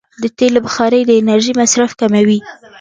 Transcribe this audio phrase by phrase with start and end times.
[0.21, 2.39] د تېلو بخاري د انرژۍ مصرف کموي.